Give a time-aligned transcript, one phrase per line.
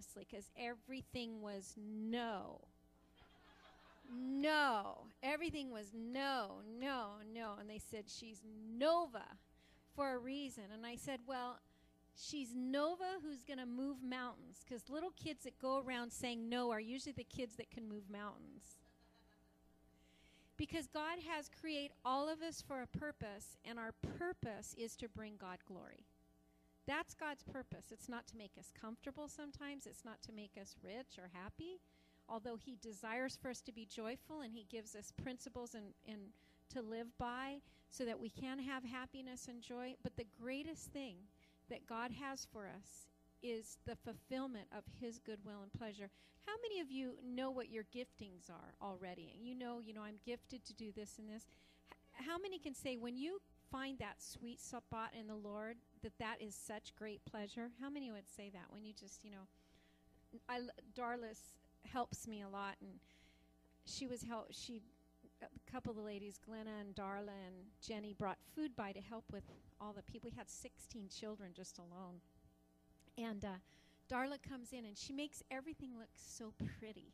[0.00, 2.60] honestly, because everything was no.
[4.12, 5.06] No.
[5.22, 7.54] Everything was no, no, no.
[7.60, 8.40] And they said, She's
[8.78, 9.24] Nova
[9.94, 10.64] for a reason.
[10.74, 11.58] And I said, Well,
[12.16, 14.64] she's Nova who's going to move mountains.
[14.64, 18.10] Because little kids that go around saying no are usually the kids that can move
[18.10, 18.78] mountains.
[20.56, 25.08] Because God has created all of us for a purpose, and our purpose is to
[25.08, 26.04] bring God glory.
[26.90, 27.92] That's God's purpose.
[27.92, 31.78] It's not to make us comfortable sometimes, it's not to make us rich or happy.
[32.28, 36.18] Although He desires for us to be joyful and He gives us principles and, and
[36.74, 37.58] to live by
[37.90, 39.94] so that we can have happiness and joy.
[40.02, 41.14] But the greatest thing
[41.68, 43.06] that God has for us
[43.40, 46.10] is the fulfillment of His goodwill and pleasure.
[46.44, 49.38] How many of you know what your giftings are already?
[49.40, 51.46] You know, you know, I'm gifted to do this and this.
[52.14, 56.40] How many can say when you find that sweet spot in the Lord that that
[56.40, 57.70] is such great pleasure?
[57.80, 59.46] How many would say that when you just, you know,
[60.48, 60.60] I
[60.98, 61.40] Darlis
[61.92, 62.90] helps me a lot, and
[63.84, 64.48] she was help.
[64.50, 64.82] She
[65.42, 67.54] a couple of the ladies, Glenna and Darla and
[67.86, 69.44] Jenny, brought food by to help with
[69.80, 70.30] all the people.
[70.30, 72.20] We had 16 children just alone.
[73.16, 73.58] And uh,
[74.12, 77.12] Darla comes in and she makes everything look so pretty.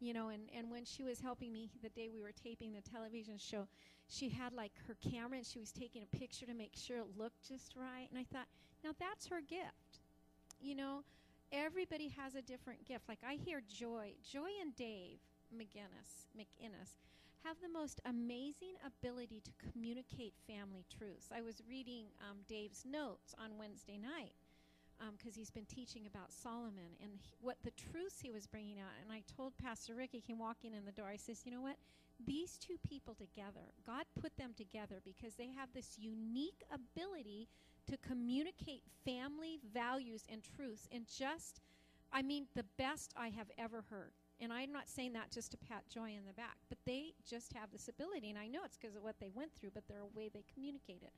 [0.00, 2.80] You know, and, and when she was helping me the day we were taping the
[2.80, 3.66] television show,
[4.08, 7.16] she had like her camera and she was taking a picture to make sure it
[7.16, 8.08] looked just right.
[8.10, 8.46] And I thought,
[8.82, 10.00] now that's her gift.
[10.60, 11.04] You know,
[11.52, 13.08] everybody has a different gift.
[13.08, 15.18] Like I hear Joy, Joy and Dave
[15.54, 16.96] McGinnis, McInnes
[17.44, 21.28] have the most amazing ability to communicate family truths.
[21.34, 24.32] I was reading um, Dave's notes on Wednesday night
[24.98, 28.78] because um, he's been teaching about Solomon and he, what the truths he was bringing
[28.78, 28.92] out.
[29.02, 31.60] And I told Pastor Rick, he came walking in the door, I says, you know
[31.60, 31.76] what?
[32.24, 37.48] These two people together, God put them together because they have this unique ability
[37.90, 41.60] to communicate family values and truths in just,
[42.12, 44.12] I mean, the best I have ever heard.
[44.40, 47.52] And I'm not saying that just to pat Joy in the back, but they just
[47.52, 48.30] have this ability.
[48.30, 51.02] And I know it's because of what they went through, but their way they communicate
[51.02, 51.12] it.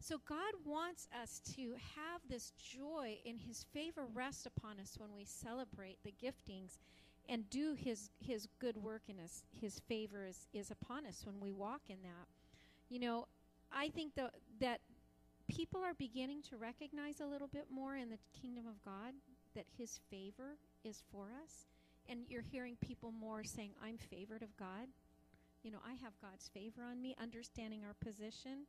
[0.00, 5.12] So God wants us to have this joy in his favor rest upon us when
[5.14, 6.78] we celebrate the giftings
[7.28, 9.42] and do his his good work in us.
[9.60, 12.28] his favor is, is upon us when we walk in that.
[12.88, 13.26] You know,
[13.72, 14.80] I think the, that
[15.48, 19.12] people are beginning to recognize a little bit more in the kingdom of God
[19.54, 21.66] that his favor is for us.
[22.08, 24.88] And you're hearing people more saying, I'm favored of God.
[25.62, 28.66] You know, I have God's favor on me, understanding our position.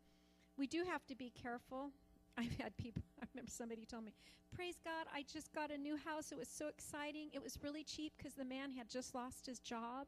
[0.60, 1.92] We do have to be careful.
[2.38, 4.14] I've had people, I remember somebody told me,
[4.54, 6.32] Praise God, I just got a new house.
[6.32, 7.30] It was so exciting.
[7.34, 10.08] It was really cheap because the man had just lost his job.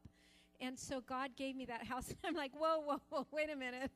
[0.60, 2.12] And so God gave me that house.
[2.24, 3.90] I'm like, Whoa, whoa, whoa, wait a minute.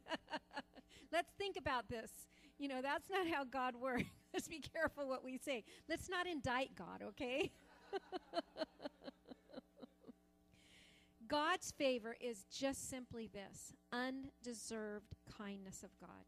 [1.13, 2.11] Let's think about this.
[2.59, 4.05] You know, that's not how God works.
[4.33, 5.63] Let's be careful what we say.
[5.89, 7.53] Let's not indict God, okay?
[11.29, 16.25] God's favor is just simply this undeserved kindness of God.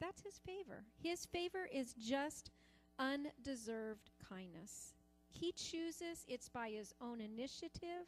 [0.00, 0.84] That's his favor.
[1.02, 2.50] His favor is just
[2.98, 4.94] undeserved kindness.
[5.28, 8.06] He chooses, it's by his own initiative,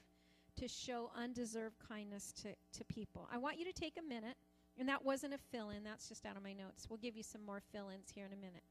[0.56, 3.28] to show undeserved kindness to, to people.
[3.32, 4.36] I want you to take a minute,
[4.78, 6.86] and that wasn't a fill in, that's just out of my notes.
[6.88, 8.62] We'll give you some more fill ins here in a minute.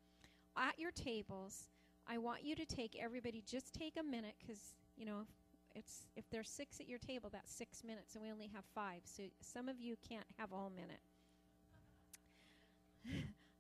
[0.57, 1.68] At your tables,
[2.07, 5.25] I want you to take everybody, just take a minute because, you know,
[5.75, 9.01] it's if there's six at your table, that's six minutes, and we only have five.
[9.06, 11.00] So some of you can't have a whole minute.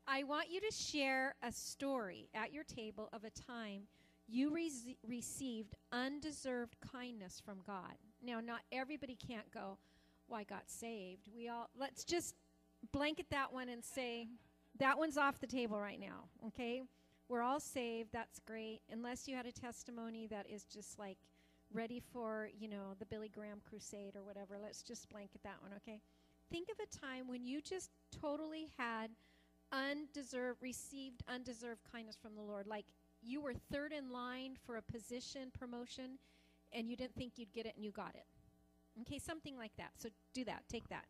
[0.07, 3.83] I want you to share a story at your table of a time
[4.27, 7.95] you re- received undeserved kindness from God.
[8.23, 9.77] Now, not everybody can't go,
[10.27, 12.35] "Well, I got saved." We all let's just
[12.91, 14.27] blanket that one and say
[14.77, 16.29] that one's off the table right now.
[16.47, 16.81] Okay,
[17.27, 18.11] we're all saved.
[18.11, 21.17] That's great, unless you had a testimony that is just like
[21.71, 24.57] ready for, you know, the Billy Graham crusade or whatever.
[24.61, 26.01] Let's just blanket that one, okay?
[26.51, 29.11] Think of a time when you just totally had
[29.71, 32.67] undeserved, received undeserved kindness from the Lord.
[32.67, 32.85] Like
[33.21, 36.17] you were third in line for a position promotion
[36.71, 38.25] and you didn't think you'd get it and you got it.
[39.01, 39.91] Okay, something like that.
[39.95, 40.63] So do that.
[40.69, 41.05] Take that.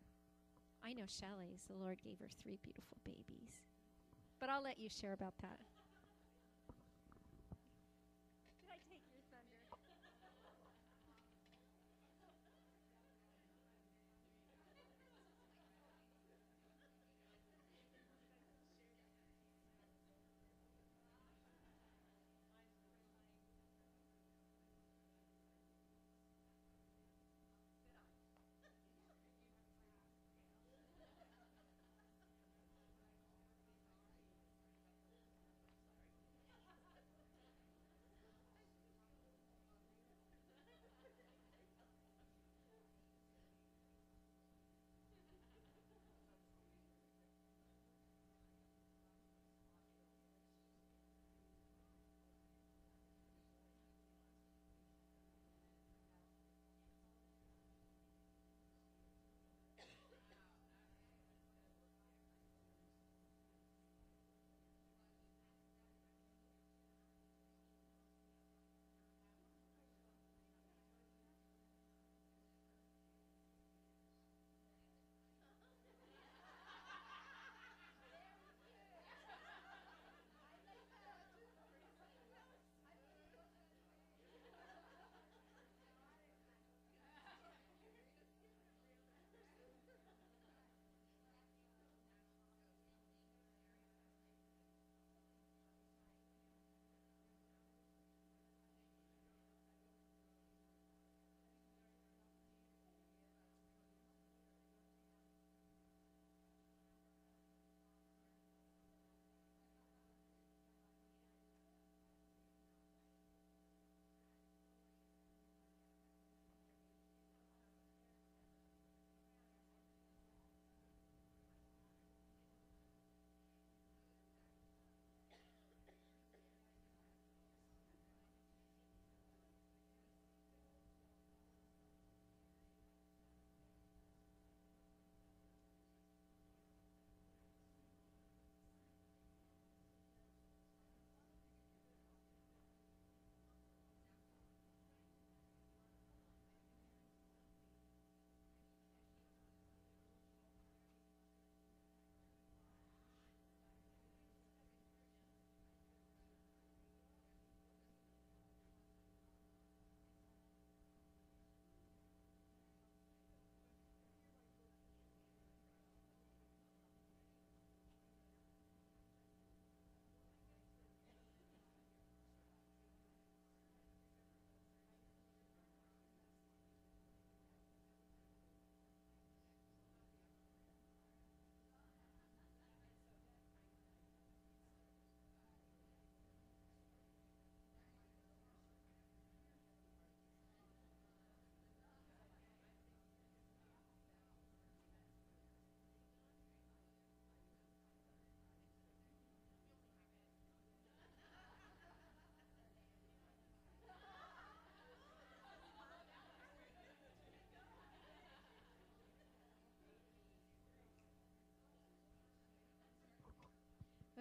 [0.84, 1.64] I know Shelley's.
[1.68, 3.62] The Lord gave her three beautiful babies.
[4.38, 5.58] But I'll let you share about that.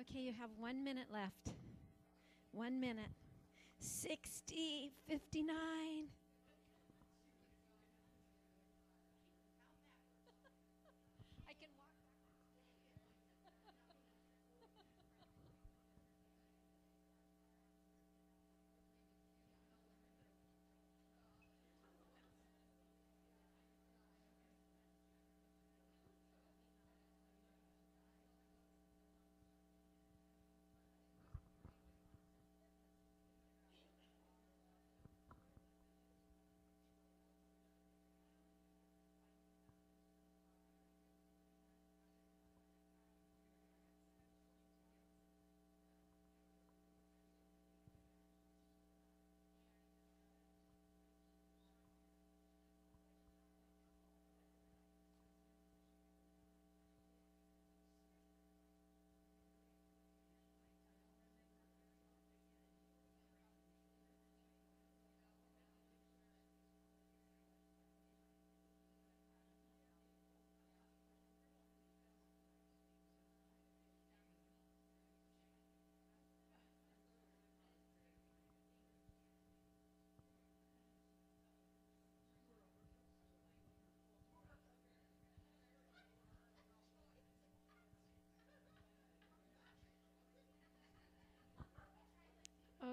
[0.02, 1.58] Okay, you have one minute left.
[2.54, 3.12] One minute.
[3.80, 5.48] 60, 59.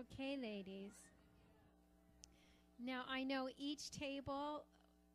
[0.01, 0.93] Okay, ladies.
[2.79, 4.65] Now, I know each table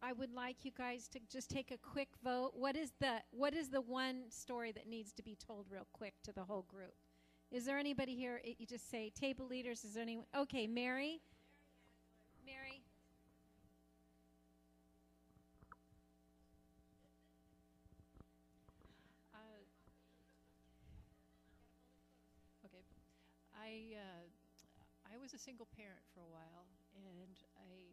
[0.02, 2.54] I would like you guys to just take a quick vote.
[2.56, 6.16] What is the what is the one story that needs to be told real quick
[6.24, 6.96] to the whole group?
[7.52, 8.42] Is there anybody here?
[8.44, 9.84] You just say table leaders.
[9.84, 10.26] Is there anyone?
[10.36, 10.74] Okay, Mary.
[10.74, 11.22] Mary.
[25.32, 27.88] Was a single parent for a while, and I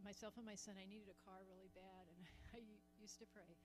[0.00, 2.24] myself and my son I needed a car really bad, and
[2.56, 2.64] I
[2.96, 3.60] used to pray.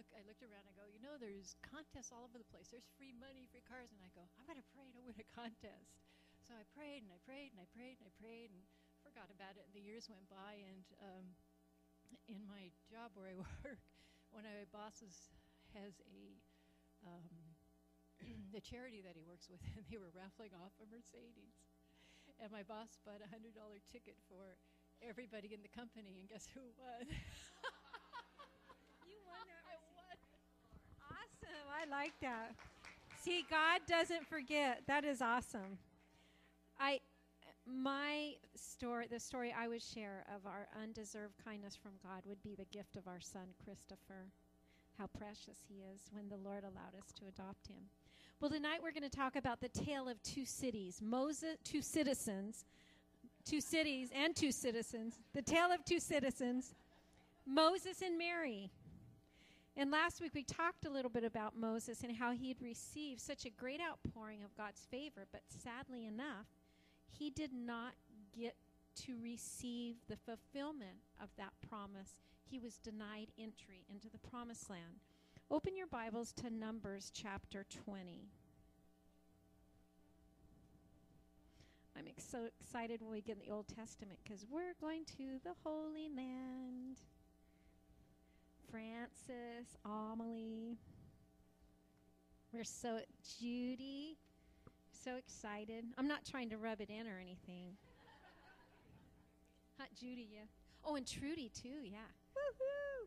[0.00, 0.64] Look, I looked around.
[0.64, 2.72] I go, you know, there's contests all over the place.
[2.72, 6.00] There's free money, free cars, and I go, I'm gonna pray to win a contest.
[6.48, 8.62] So I prayed and I prayed and I prayed and I prayed and
[9.04, 9.68] forgot about it.
[9.68, 11.26] And the years went by, and um,
[12.24, 13.36] in my job where I
[13.68, 13.84] work,
[14.32, 15.28] one of my bosses
[15.76, 16.40] has a
[17.04, 17.28] um,
[18.56, 21.67] the charity that he works with, and they were raffling off a Mercedes.
[22.40, 24.56] And my boss bought a hundred dollar ticket for
[25.02, 27.06] everybody in the company, and guess who won?
[29.08, 30.16] You won I won.
[31.00, 31.66] Awesome.
[31.72, 32.54] I like that.
[33.22, 34.82] See, God doesn't forget.
[34.86, 35.78] That is awesome.
[36.78, 37.00] I
[37.66, 42.54] my story the story I would share of our undeserved kindness from God would be
[42.54, 44.30] the gift of our son Christopher.
[44.96, 47.90] How precious he is when the Lord allowed us to adopt him.
[48.40, 52.64] Well, tonight we're going to talk about the tale of two cities, Moses, two citizens,
[53.44, 55.18] two cities and two citizens.
[55.34, 56.76] The tale of two citizens,
[57.44, 58.70] Moses and Mary.
[59.76, 63.20] And last week we talked a little bit about Moses and how he had received
[63.20, 66.46] such a great outpouring of God's favor, but sadly enough,
[67.10, 67.94] he did not
[68.38, 68.54] get
[69.06, 72.20] to receive the fulfillment of that promise.
[72.48, 75.00] He was denied entry into the promised land.
[75.50, 78.28] Open your Bibles to Numbers chapter 20.
[81.96, 85.40] I'm ex- so excited when we get in the Old Testament because we're going to
[85.42, 86.98] the Holy Land.
[88.70, 90.76] Francis, Amelie.
[92.52, 93.00] We're so,
[93.40, 94.18] Judy,
[94.92, 95.86] so excited.
[95.96, 97.78] I'm not trying to rub it in or anything.
[99.78, 100.44] Hot Judy, yeah.
[100.84, 102.10] Oh, and Trudy, too, yeah.
[102.36, 102.97] Woohoo!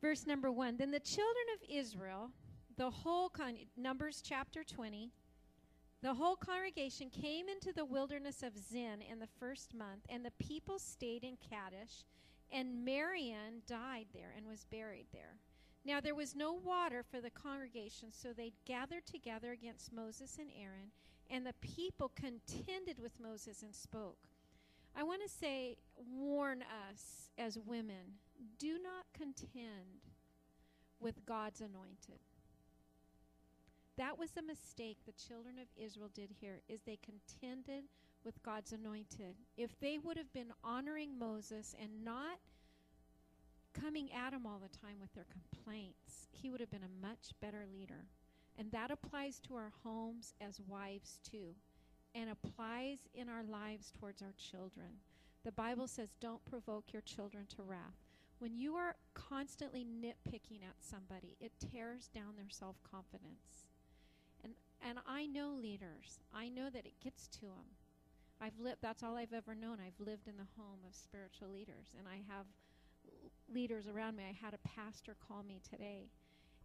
[0.00, 2.30] Verse number one Then the children of Israel,
[2.76, 5.10] the whole, con- Numbers chapter 20,
[6.02, 10.30] the whole congregation came into the wilderness of Zin in the first month, and the
[10.32, 12.04] people stayed in Kadesh,
[12.50, 15.36] and Miriam died there and was buried there.
[15.84, 20.50] Now there was no water for the congregation, so they gathered together against Moses and
[20.58, 20.90] Aaron,
[21.28, 24.18] and the people contended with Moses and spoke.
[24.96, 28.18] I want to say, warn us as women
[28.58, 30.04] do not contend
[31.00, 32.20] with God's anointed.
[33.96, 37.84] That was a mistake the children of Israel did here is they contended
[38.24, 39.34] with God's anointed.
[39.56, 42.38] If they would have been honoring Moses and not
[43.72, 47.32] coming at him all the time with their complaints, he would have been a much
[47.40, 48.06] better leader.
[48.58, 51.54] And that applies to our homes as wives too,
[52.14, 54.88] and applies in our lives towards our children.
[55.44, 58.09] The Bible says, don't provoke your children to wrath.
[58.40, 63.68] When you are constantly nitpicking at somebody, it tears down their self confidence.
[64.42, 67.76] And, and I know leaders, I know that it gets to them.
[68.40, 69.78] I've lived, that's all I've ever known.
[69.86, 72.46] I've lived in the home of spiritual leaders, and I have
[73.52, 74.24] leaders around me.
[74.24, 76.08] I had a pastor call me today.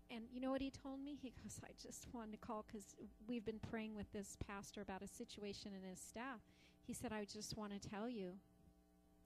[0.09, 1.17] And you know what he told me?
[1.21, 2.95] He goes, I just wanted to call because
[3.27, 6.39] we've been praying with this pastor about a situation in his staff.
[6.85, 8.33] He said, I just want to tell you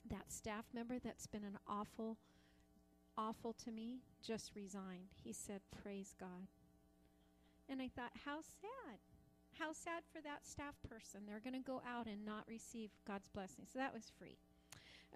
[0.09, 2.17] that staff member that's been an awful,
[3.19, 5.11] awful to me just resigned.
[5.23, 6.47] He said, Praise God.
[7.67, 8.97] And I thought, how sad.
[9.59, 11.21] How sad for that staff person.
[11.27, 13.65] They're going to go out and not receive God's blessing.
[13.71, 14.37] So that was free.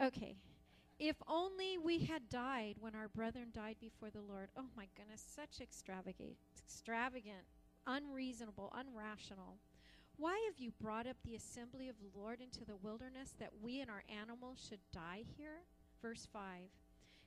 [0.01, 0.35] Okay.
[0.99, 4.49] If only we had died when our brethren died before the Lord.
[4.57, 7.47] Oh my goodness, such extravagant, extravagant,
[7.87, 9.57] unreasonable, unrational.
[10.17, 13.79] Why have you brought up the assembly of the Lord into the wilderness that we
[13.81, 15.63] and our animals should die here?
[16.01, 16.41] Verse 5.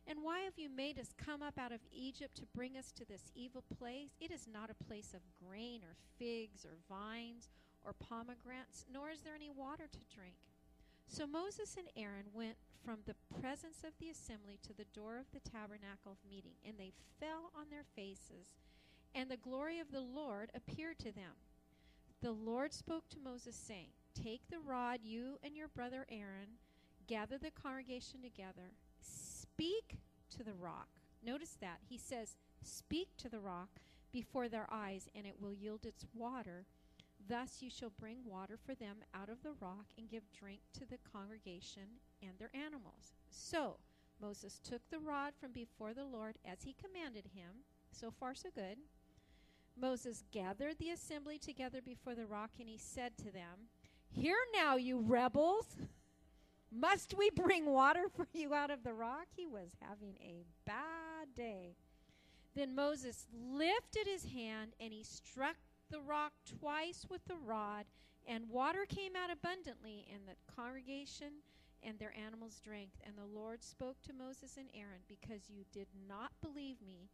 [0.09, 3.05] And why have you made us come up out of Egypt to bring us to
[3.05, 4.11] this evil place?
[4.21, 7.49] It is not a place of grain or figs or vines
[7.85, 10.37] or pomegranates, nor is there any water to drink.
[11.09, 15.27] So Moses and Aaron went from the presence of the assembly to the door of
[15.33, 18.55] the tabernacle of meeting, and they fell on their faces,
[19.15, 21.35] and the glory of the Lord appeared to them.
[22.23, 26.59] The Lord spoke to Moses, saying, Take the rod, you and your brother Aaron,
[27.07, 28.73] gather the congregation together,
[29.57, 29.97] speak
[30.37, 30.89] to the rock.
[31.25, 31.79] Notice that.
[31.89, 33.71] He says, Speak to the rock
[34.13, 36.67] before their eyes, and it will yield its water.
[37.27, 40.81] Thus you shall bring water for them out of the rock and give drink to
[40.81, 41.85] the congregation
[42.23, 43.15] and their animals.
[43.31, 43.79] So
[44.21, 47.65] Moses took the rod from before the Lord as he commanded him.
[47.91, 48.77] So far, so good.
[49.81, 53.71] Moses gathered the assembly together before the rock, and he said to them,
[54.11, 55.67] Hear now, you rebels!
[56.79, 59.27] Must we bring water for you out of the rock?
[59.35, 61.77] He was having a bad day.
[62.55, 65.57] Then Moses lifted his hand and he struck
[65.91, 67.85] the rock twice with the rod,
[68.27, 71.43] and water came out abundantly, and the congregation
[71.83, 72.91] and their animals drank.
[73.07, 77.09] And the Lord spoke to Moses and Aaron, Because you did not believe me,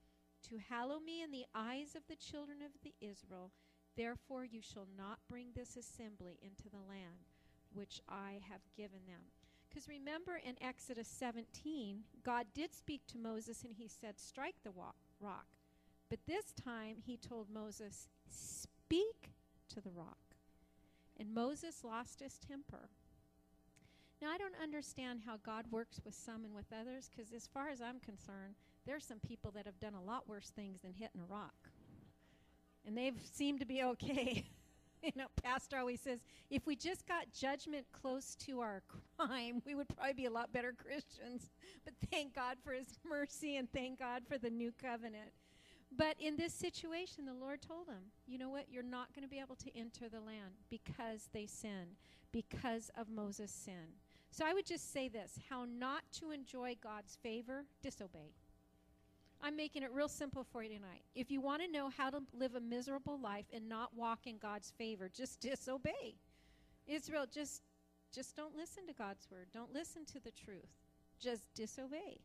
[0.49, 3.53] to hallow me in the eyes of the children of the Israel,
[3.97, 7.29] therefore you shall not bring this assembly into the land
[7.75, 9.21] which I have given them.
[9.73, 14.71] Because remember in Exodus 17, God did speak to Moses and he said, Strike the
[14.71, 15.47] wa- rock.
[16.11, 19.31] But this time he told Moses, Speak
[19.71, 20.19] to the rock.
[21.19, 22.91] And Moses lost his temper.
[24.21, 27.71] Now, I don't understand how God works with some and with others because, as far
[27.71, 28.55] as I'm concerned,
[28.87, 31.71] there's some people that have done a lot worse things than hitting a rock.
[32.87, 34.45] And they've seemed to be okay.
[35.05, 38.83] you know, Pastor always says, if we just got judgment close to our
[39.19, 41.51] crime, we would probably be a lot better Christians.
[41.85, 45.33] But thank God for His mercy and thank God for the new covenant.
[45.95, 48.67] But in this situation, the Lord told them, you know what?
[48.71, 51.97] You're not going to be able to enter the land because they sin,
[52.33, 53.99] because of Moses' sin.
[54.31, 58.33] So I would just say this how not to enjoy God's favor, disobey.
[59.43, 61.03] I'm making it real simple for you tonight.
[61.17, 64.39] If you want to know how to live a miserable life and not walk in
[64.39, 66.15] God's favor, just disobey.
[66.87, 67.63] Israel, just
[68.15, 69.47] just don't listen to God's word.
[69.55, 70.69] Don't listen to the truth.
[71.19, 72.21] Just disobey.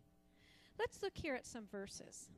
[0.77, 2.29] Let's look here at some verses.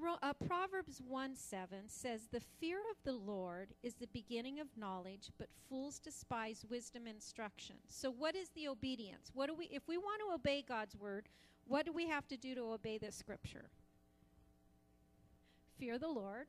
[0.00, 4.68] Ro- uh, Proverbs 1 7 says, The fear of the Lord is the beginning of
[4.76, 7.76] knowledge, but fools despise wisdom and instruction.
[7.88, 9.30] So, what is the obedience?
[9.34, 11.28] What do we, if we want to obey God's word,
[11.66, 13.68] what do we have to do to obey this scripture?
[15.80, 16.46] Fear the Lord.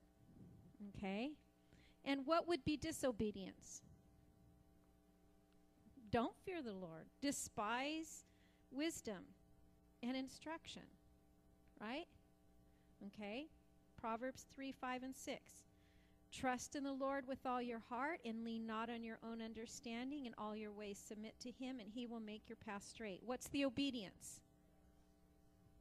[0.97, 1.31] Okay.
[2.03, 3.81] And what would be disobedience?
[6.11, 7.05] Don't fear the Lord.
[7.21, 8.25] Despise
[8.71, 9.23] wisdom
[10.03, 10.81] and instruction.
[11.79, 12.07] Right?
[13.07, 13.47] Okay?
[13.99, 15.39] Proverbs 3, 5, and 6.
[16.33, 20.25] Trust in the Lord with all your heart and lean not on your own understanding.
[20.25, 23.21] In all your ways submit to him, and he will make your path straight.
[23.25, 24.41] What's the obedience?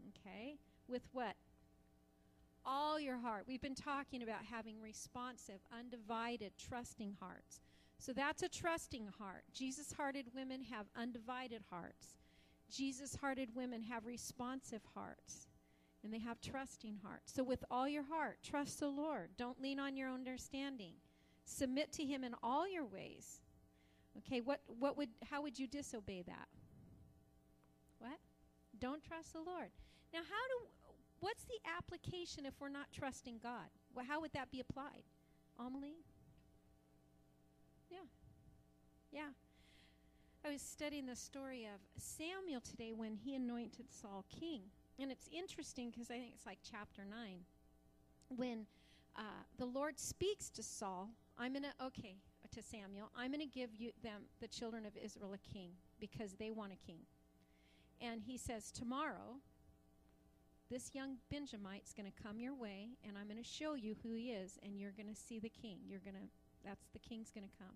[0.09, 0.57] Okay?
[0.89, 1.35] With what?
[2.73, 3.47] All your heart.
[3.49, 7.61] We've been talking about having responsive, undivided, trusting hearts.
[7.99, 9.43] So that's a trusting heart.
[9.53, 12.19] Jesus hearted women have undivided hearts.
[12.71, 15.49] Jesus hearted women have responsive hearts
[16.05, 17.33] and they have trusting hearts.
[17.35, 19.31] So with all your heart, trust the Lord.
[19.37, 20.93] Don't lean on your own understanding.
[21.45, 23.41] Submit to him in all your ways.
[24.19, 26.49] Okay, what what would how would you disobey that?
[27.99, 28.19] What?
[28.79, 29.71] Don't trust the Lord.
[30.13, 30.67] Now how do
[31.21, 33.69] what's the application if we're not trusting God?
[33.95, 35.05] Well, how would that be applied?
[35.59, 35.97] Amelie?
[37.91, 37.99] Yeah.
[39.13, 39.29] Yeah.
[40.45, 44.63] I was studying the story of Samuel today when he anointed Saul king.
[44.99, 47.41] and it's interesting because I think it's like chapter 9
[48.37, 48.67] when
[49.17, 51.11] uh, the Lord speaks to Saul.
[51.39, 52.17] I'm going to, okay,
[52.53, 56.35] to Samuel, I'm going to give you them, the children of Israel, a king because
[56.35, 57.01] they want a king.
[58.01, 59.39] And he says, Tomorrow,
[60.71, 64.13] this young Benjamite's going to come your way, and I'm going to show you who
[64.13, 65.79] he is, and you're going to see the king.
[65.87, 66.29] You're going to,
[66.65, 67.75] that's the king's going to come.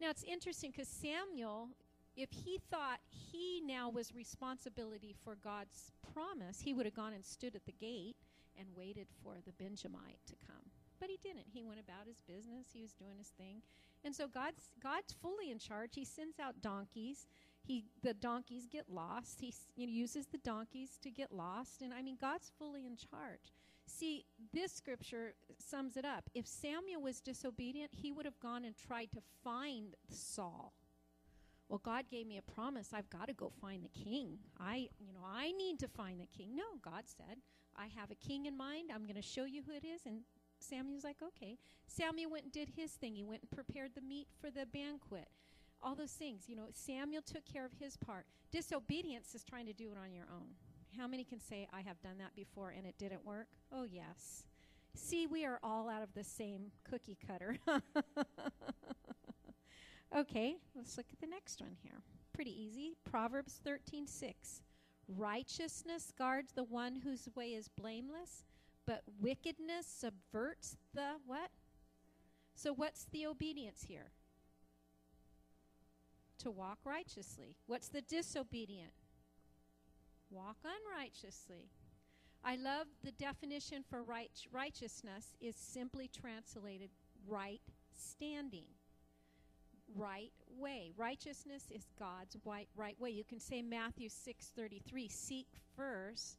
[0.00, 1.68] Now, it's interesting because Samuel,
[2.16, 7.24] if he thought he now was responsibility for God's promise, he would have gone and
[7.24, 8.16] stood at the gate
[8.58, 10.64] and waited for the Benjamite to come.
[11.00, 11.46] But he didn't.
[11.52, 12.66] He went about his business.
[12.72, 13.62] He was doing his thing.
[14.04, 15.90] And so God's God's fully in charge.
[15.94, 17.26] He sends out donkeys.
[17.66, 19.40] He the donkeys get lost.
[19.40, 21.82] He you know, uses the donkeys to get lost.
[21.82, 23.52] And I mean God's fully in charge.
[23.86, 26.30] See, this scripture sums it up.
[26.34, 30.72] If Samuel was disobedient, he would have gone and tried to find Saul.
[31.68, 32.90] Well, God gave me a promise.
[32.92, 34.38] I've got to go find the king.
[34.60, 36.54] I, you know, I need to find the king.
[36.54, 37.38] No, God said,
[37.76, 38.90] I have a king in mind.
[38.94, 40.02] I'm going to show you who it is.
[40.06, 40.20] And
[40.58, 41.58] Samuel's like, okay.
[41.86, 43.14] Samuel went and did his thing.
[43.14, 45.28] He went and prepared the meat for the banquet.
[45.84, 46.44] All those things.
[46.48, 48.24] You know, Samuel took care of his part.
[48.50, 50.48] Disobedience is trying to do it on your own.
[50.98, 53.48] How many can say, I have done that before and it didn't work?
[53.70, 54.44] Oh, yes.
[54.96, 57.58] See, we are all out of the same cookie cutter.
[60.16, 62.00] okay, let's look at the next one here.
[62.32, 62.96] Pretty easy.
[63.04, 64.62] Proverbs 13 6.
[65.08, 68.44] Righteousness guards the one whose way is blameless,
[68.86, 71.50] but wickedness subverts the what?
[72.54, 74.12] So, what's the obedience here?
[76.44, 77.56] To walk righteously.
[77.66, 78.92] What's the disobedient?
[80.30, 81.70] Walk unrighteously.
[82.44, 86.90] I love the definition for right, righteousness is simply translated
[87.26, 87.62] right
[87.96, 88.66] standing.
[89.96, 90.92] Right way.
[90.98, 93.08] Righteousness is God's right, right way.
[93.08, 96.36] You can say Matthew 6:33, seek first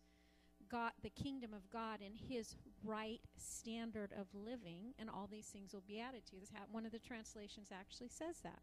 [0.69, 5.73] God, the kingdom of God and his right standard of living, and all these things
[5.73, 6.41] will be added to you.
[6.41, 8.61] This one of the translations actually says that.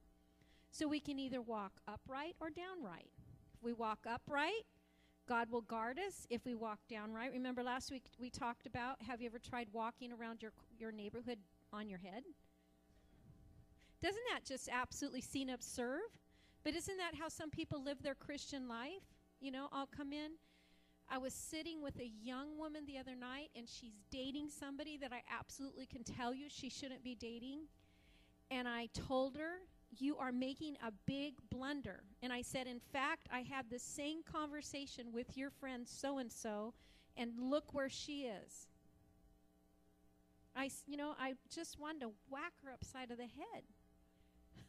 [0.73, 3.11] So we can either walk upright or downright.
[3.55, 4.67] If we walk upright,
[5.29, 6.27] God will guard us.
[6.31, 10.13] If we walk downright, remember last week we talked about have you ever tried walking
[10.13, 11.39] around your your neighborhood
[11.73, 12.25] on your head?
[14.03, 16.01] Doesn't that just absolutely seem absurd?
[16.65, 19.05] But isn't that how some people live their Christian life?
[19.41, 20.33] You know, I'll come in
[21.13, 25.13] I was sitting with a young woman the other night, and she's dating somebody that
[25.13, 27.67] I absolutely can tell you she shouldn't be dating.
[28.51, 29.61] And I told her,
[29.99, 32.03] You are making a big blunder.
[32.23, 36.33] And I said, In fact, I had the same conversation with your friend so and
[36.33, 36.75] so,
[37.17, 38.69] and look where she is.
[40.55, 43.65] I, you know, I just wanted to whack her upside of the head.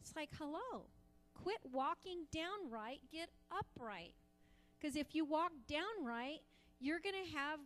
[0.00, 0.86] It's like, hello,
[1.34, 4.14] quit walking downright, get upright.
[4.80, 6.40] Because if you walk downright,
[6.80, 7.60] you're going to have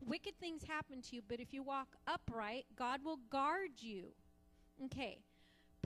[0.00, 1.22] wicked things happen to you.
[1.26, 4.12] But if you walk upright, God will guard you.
[4.84, 5.18] Okay.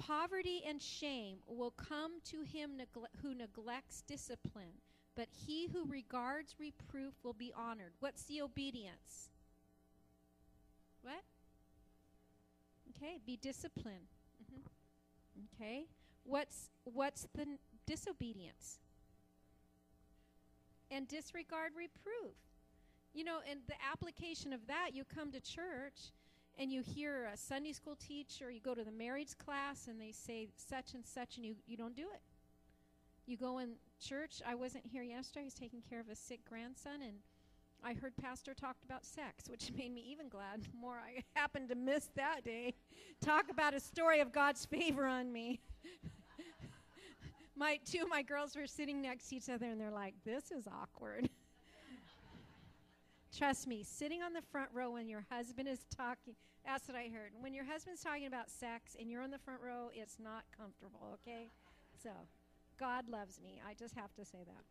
[0.01, 2.81] Poverty and shame will come to him
[3.23, 4.81] who neglects discipline,
[5.17, 7.93] but he who regards reproof will be honored.
[8.01, 9.31] What's the obedience?
[11.03, 11.23] What?
[12.97, 14.15] Okay, be disciplined.
[14.43, 15.63] Mm-hmm.
[15.63, 15.87] Okay.
[16.25, 18.79] What's what's the n- disobedience?
[20.91, 22.35] and disregard reproof.
[23.15, 26.13] You know, and the application of that, you come to church
[26.59, 30.11] and you hear a Sunday school teacher, you go to the marriage class and they
[30.11, 32.21] say such and such, and you, you don't do it.
[33.27, 34.43] You go in church.
[34.47, 35.43] I wasn't here yesterday.
[35.43, 37.19] I was taking care of a sick grandson, and
[37.85, 40.63] I heard Pastor talked about sex, which made me even glad.
[40.79, 42.75] More I happened to miss that day.
[43.21, 45.61] Talk about a story of God's favor on me.
[47.57, 50.51] my two of my girls were sitting next to each other and they're like, "This
[50.51, 51.29] is awkward."
[53.37, 57.05] Trust me, sitting on the front row when your husband is talking, that's what I
[57.05, 57.33] heard.
[57.41, 61.15] When your husband's talking about sex and you're on the front row, it's not comfortable,
[61.15, 61.51] okay?
[62.03, 62.11] So,
[62.79, 63.61] God loves me.
[63.67, 64.65] I just have to say that.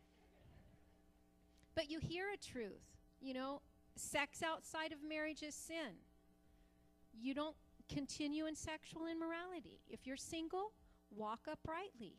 [1.74, 2.82] But you hear a truth.
[3.20, 3.62] You know,
[3.96, 5.98] sex outside of marriage is sin.
[7.12, 7.56] You don't
[7.92, 9.80] continue in sexual immorality.
[9.88, 10.72] If you're single,
[11.14, 12.16] walk uprightly.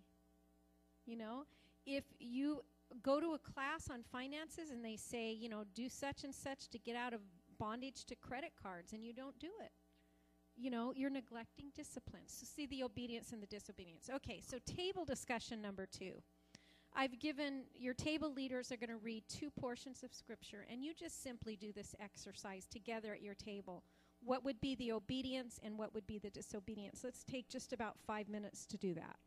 [1.05, 1.43] You know,
[1.85, 2.63] if you
[3.03, 6.69] go to a class on finances and they say, you know, do such and such
[6.69, 7.21] to get out of
[7.57, 9.71] bondage to credit cards and you don't do it,
[10.55, 12.23] you know, you're neglecting discipline.
[12.27, 14.09] So see the obedience and the disobedience.
[14.13, 16.21] Okay, so table discussion number two.
[16.95, 20.93] I've given your table leaders are going to read two portions of scripture, and you
[20.93, 23.83] just simply do this exercise together at your table.
[24.23, 27.01] What would be the obedience and what would be the disobedience?
[27.03, 29.17] Let's take just about five minutes to do that.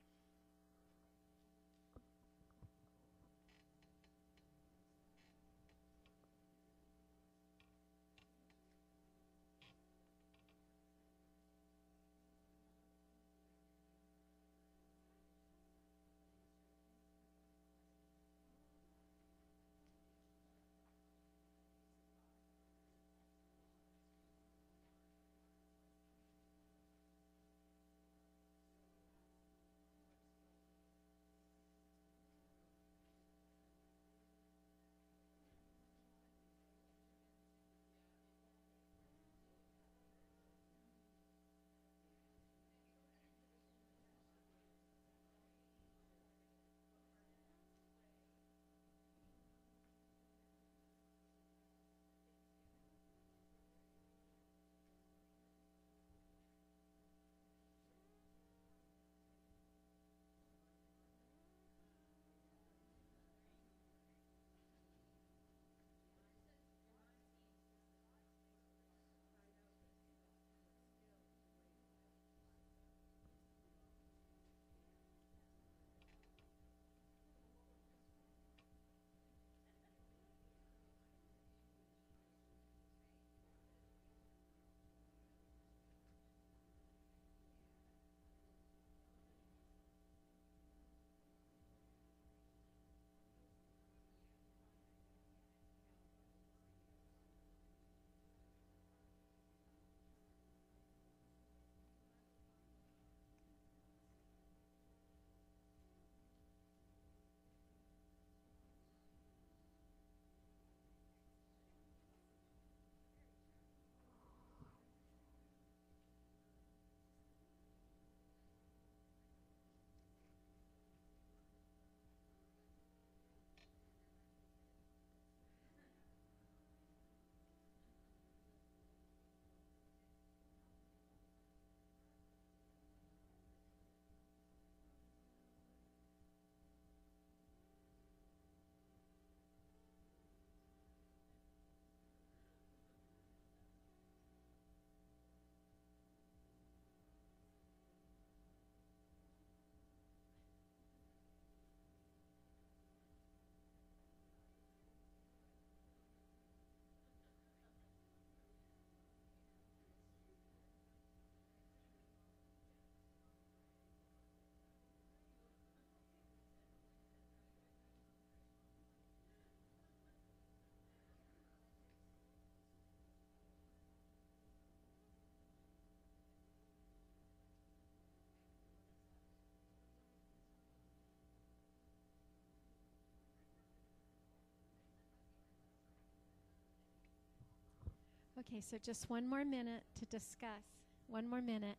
[188.49, 190.67] Okay, so just one more minute to discuss.
[191.07, 191.77] One more minute.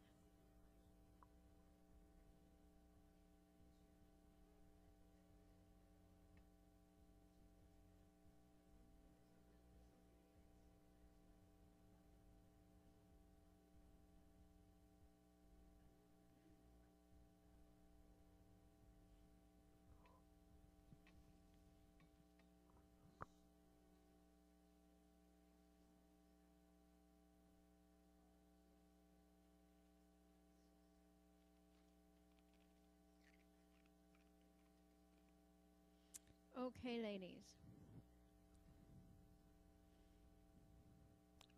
[36.63, 37.43] Okay, ladies.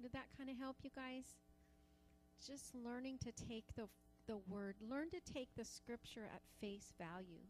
[0.02, 1.26] Did that kind of help you guys?
[2.44, 3.88] Just learning to take the
[4.26, 7.46] the word, learn to take the scripture at face value.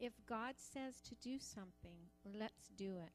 [0.00, 3.12] If God says to do something, let's do it.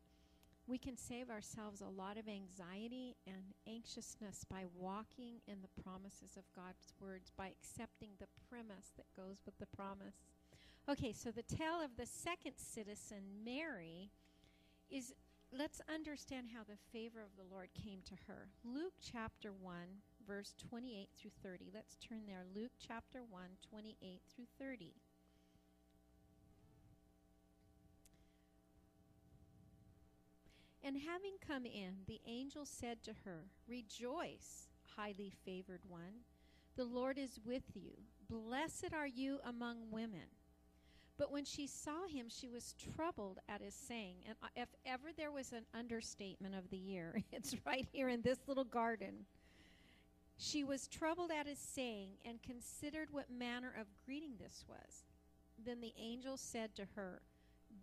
[0.66, 6.38] We can save ourselves a lot of anxiety and anxiousness by walking in the promises
[6.38, 10.16] of God's words, by accepting the premise that goes with the promise.
[10.90, 14.12] Okay, so the tale of the second citizen, Mary,
[14.90, 15.14] is
[15.58, 18.50] let's understand how the favor of the Lord came to her.
[18.66, 19.76] Luke chapter 1,
[20.28, 21.72] verse 28 through 30.
[21.74, 22.44] Let's turn there.
[22.54, 24.94] Luke chapter 1, 28 through 30.
[30.84, 34.68] And having come in, the angel said to her, Rejoice,
[34.98, 36.26] highly favored one.
[36.76, 37.92] The Lord is with you.
[38.30, 40.28] Blessed are you among women.
[41.18, 44.16] But when she saw him, she was troubled at his saying.
[44.28, 48.40] And if ever there was an understatement of the year, it's right here in this
[48.48, 49.26] little garden.
[50.38, 55.06] She was troubled at his saying and considered what manner of greeting this was.
[55.64, 57.22] Then the angel said to her,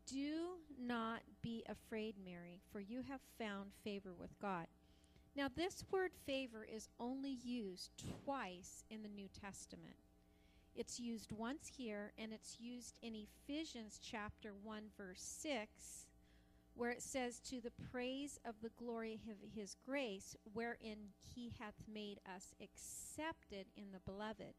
[0.07, 4.67] Do not be afraid, Mary, for you have found favor with God.
[5.37, 7.91] Now, this word favor is only used
[8.25, 9.95] twice in the New Testament.
[10.75, 16.07] It's used once here, and it's used in Ephesians chapter 1, verse 6,
[16.75, 21.75] where it says, To the praise of the glory of his grace, wherein he hath
[21.93, 24.55] made us accepted in the beloved.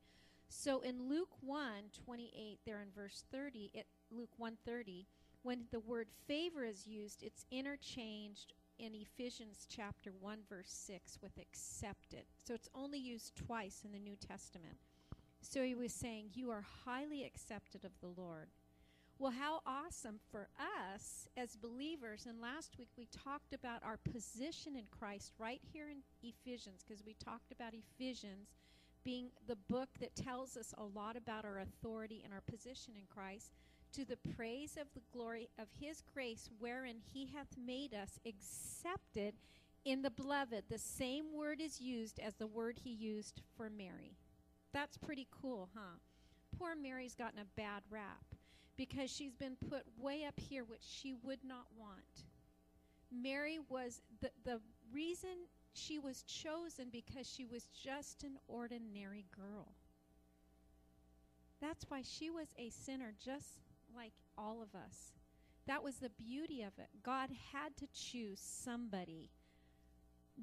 [0.49, 1.71] So in Luke 1,
[2.05, 5.07] 28, there in verse 30, it, Luke 1 30,
[5.43, 11.37] when the word favor is used, it's interchanged in Ephesians chapter 1, verse 6 with
[11.39, 12.23] accepted.
[12.43, 14.77] So it's only used twice in the New Testament.
[15.41, 18.47] So he was saying, You are highly accepted of the Lord.
[19.19, 22.25] Well, how awesome for us as believers.
[22.27, 27.05] And last week we talked about our position in Christ right here in Ephesians, because
[27.05, 28.49] we talked about Ephesians
[29.03, 33.03] being the book that tells us a lot about our authority and our position in
[33.09, 33.51] Christ,
[33.93, 39.35] to the praise of the glory of his grace, wherein he hath made us accepted
[39.85, 40.63] in the beloved.
[40.69, 44.15] The same word is used as the word he used for Mary.
[44.73, 45.97] That's pretty cool, huh?
[46.57, 48.23] Poor Mary's gotten a bad rap
[48.77, 52.25] because she's been put way up here, which she would not want.
[53.11, 54.59] Mary was the, the
[54.93, 55.29] reason
[55.73, 59.67] she was chosen because she was just an ordinary girl.
[61.61, 63.59] That's why she was a sinner, just
[63.95, 65.13] like all of us.
[65.67, 66.89] That was the beauty of it.
[67.03, 69.29] God had to choose somebody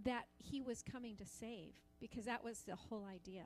[0.04, 3.44] that he was coming to save because that was the whole idea.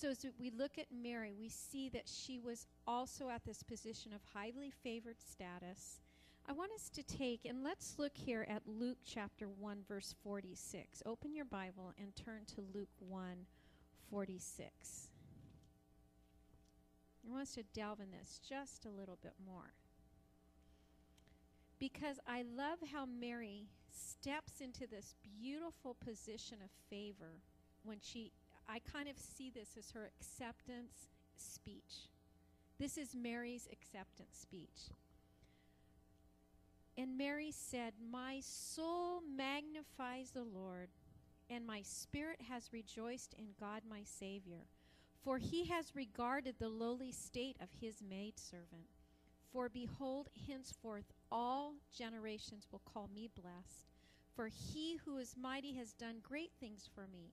[0.00, 4.12] So as we look at Mary, we see that she was also at this position
[4.12, 5.98] of highly favored status.
[6.48, 11.02] I want us to take, and let's look here at Luke chapter 1, verse 46.
[11.04, 13.46] Open your Bible and turn to Luke 1,
[14.08, 15.08] 46.
[17.26, 19.72] I want us to delve in this just a little bit more.
[21.80, 27.42] Because I love how Mary steps into this beautiful position of favor
[27.82, 28.30] when she
[28.68, 32.08] I kind of see this as her acceptance speech.
[32.78, 34.90] This is Mary's acceptance speech.
[36.98, 40.88] And Mary said, My soul magnifies the Lord,
[41.48, 44.66] and my spirit has rejoiced in God my Savior,
[45.24, 48.88] for he has regarded the lowly state of his maidservant.
[49.52, 53.86] For behold, henceforth all generations will call me blessed,
[54.36, 57.32] for he who is mighty has done great things for me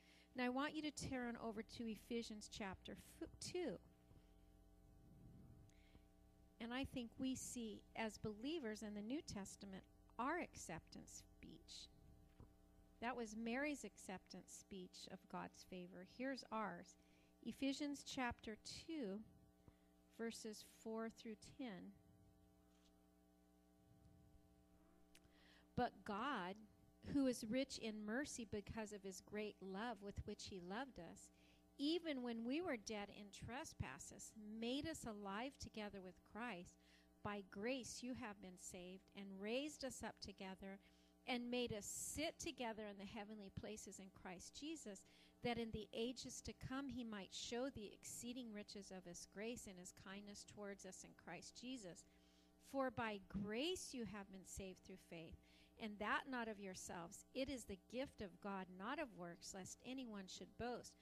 [0.35, 2.95] Now I want you to turn over to Ephesians chapter
[3.51, 3.77] 2.
[6.61, 9.83] And I think we see, as believers in the New Testament,
[10.19, 11.89] our acceptance speech.
[13.01, 16.05] That was Mary's acceptance speech of God's favor.
[16.17, 16.95] Here's ours
[17.43, 18.55] Ephesians chapter
[18.87, 19.19] 2,
[20.17, 21.67] verses 4 through 10.
[25.75, 26.55] But God,
[27.13, 31.29] who is rich in mercy because of his great love with which he loved us,
[31.77, 36.75] even when we were dead in trespasses, made us alive together with Christ.
[37.23, 40.79] By grace you have been saved, and raised us up together,
[41.27, 45.01] and made us sit together in the heavenly places in Christ Jesus,
[45.43, 49.67] that in the ages to come he might show the exceeding riches of his grace
[49.67, 52.05] and his kindness towards us in Christ Jesus.
[52.71, 55.37] For by grace you have been saved through faith,
[55.81, 57.25] and that not of yourselves.
[57.33, 60.93] It is the gift of God, not of works, lest anyone should boast.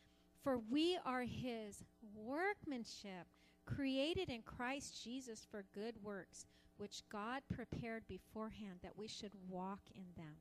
[0.42, 1.84] For we are his
[2.16, 3.28] workmanship,
[3.66, 6.46] created in Christ Jesus for good works,
[6.78, 10.36] which God prepared beforehand that we should walk in them.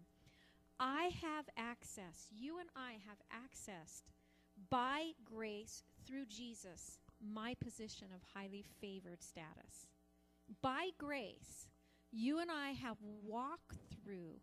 [0.78, 4.02] I have access, you and I have accessed
[4.70, 9.88] by grace through Jesus my position of highly favored status.
[10.62, 11.66] By grace,
[12.12, 14.40] you and I have walked through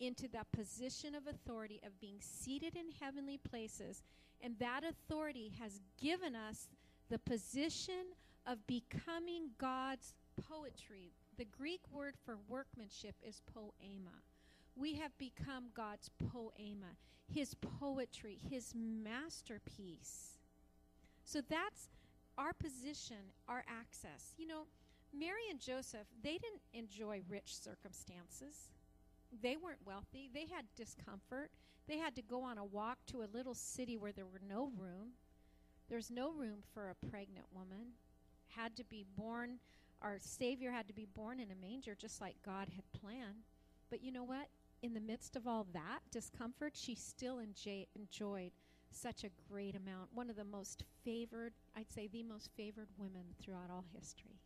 [0.00, 4.02] into that position of authority of being seated in heavenly places
[4.42, 6.68] and that authority has given us
[7.08, 8.14] the position
[8.46, 10.14] of becoming God's
[10.48, 11.12] poetry.
[11.38, 14.22] The Greek word for workmanship is poema.
[14.74, 16.96] We have become God's poema,
[17.32, 20.38] his poetry, his masterpiece.
[21.24, 21.88] So that's
[22.36, 24.34] our position, our access.
[24.36, 24.62] You know,
[25.12, 28.70] Mary and Joseph, they didn't enjoy rich circumstances.
[29.42, 30.30] They weren't wealthy.
[30.32, 31.50] They had discomfort.
[31.86, 34.70] They had to go on a walk to a little city where there were no
[34.76, 35.12] room.
[35.88, 37.92] There's no room for a pregnant woman.
[38.48, 39.58] Had to be born,
[40.00, 43.44] our Savior had to be born in a manger just like God had planned.
[43.90, 44.48] But you know what?
[44.82, 48.52] In the midst of all that discomfort, she still enjoy- enjoyed
[48.90, 50.12] such a great amount.
[50.12, 54.40] One of the most favored, I'd say the most favored women throughout all history.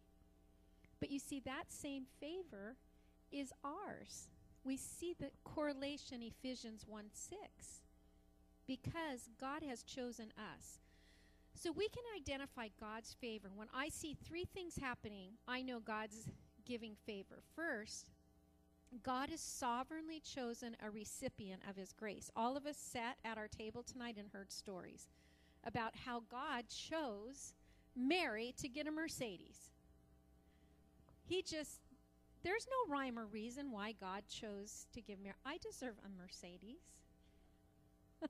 [1.00, 2.76] But you see, that same favor
[3.30, 4.28] is ours
[4.66, 7.38] we see the correlation Ephesians 1 6
[8.66, 10.80] because God has chosen us.
[11.54, 13.48] So we can identify God's favor.
[13.54, 16.28] When I see three things happening, I know God's
[16.66, 17.38] giving favor.
[17.54, 18.10] First,
[19.04, 22.28] God has sovereignly chosen a recipient of his grace.
[22.34, 25.08] All of us sat at our table tonight and heard stories
[25.64, 27.54] about how God chose
[27.94, 29.70] Mary to get a Mercedes.
[31.28, 31.80] He just
[32.42, 35.32] there's no rhyme or reason why God chose to give me.
[35.44, 36.78] I deserve a Mercedes.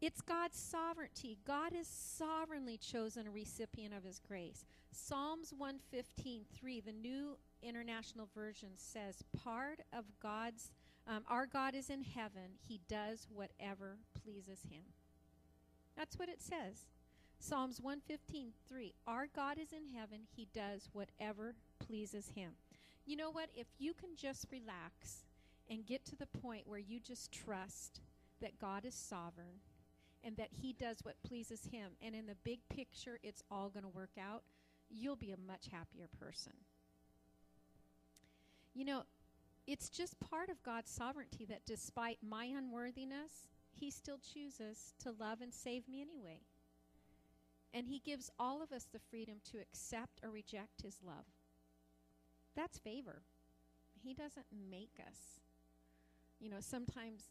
[0.00, 1.38] it's God's sovereignty.
[1.44, 4.64] God has sovereignly chosen a recipient of his grace.
[4.92, 10.70] Psalms 115:3, the New International Version says, "Part of God's
[11.06, 12.58] um, our God is in heaven.
[12.66, 14.84] He does whatever pleases him."
[15.96, 16.86] That's what it says.
[17.46, 20.20] Psalms 115:3 Our God is in heaven.
[20.34, 22.52] He does whatever pleases him.
[23.04, 23.50] You know what?
[23.54, 25.26] If you can just relax
[25.68, 28.00] and get to the point where you just trust
[28.40, 29.60] that God is sovereign
[30.22, 33.82] and that he does what pleases him and in the big picture it's all going
[33.82, 34.42] to work out,
[34.88, 36.54] you'll be a much happier person.
[38.72, 39.02] You know,
[39.66, 45.42] it's just part of God's sovereignty that despite my unworthiness, he still chooses to love
[45.42, 46.40] and save me anyway.
[47.74, 51.26] And he gives all of us the freedom to accept or reject his love.
[52.54, 53.22] That's favor.
[54.00, 55.40] He doesn't make us.
[56.38, 57.30] You know, sometimes,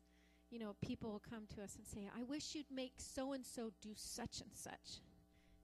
[0.52, 3.46] you know, people will come to us and say, I wish you'd make so and
[3.46, 5.00] so do such and such.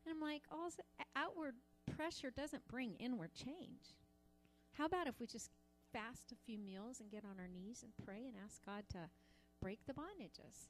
[0.05, 0.69] And I'm like, all
[1.15, 1.55] outward
[1.93, 3.95] pressure doesn't bring inward change.
[4.77, 5.49] How about if we just
[5.91, 9.09] fast a few meals and get on our knees and pray and ask God to
[9.61, 10.67] break the bondages?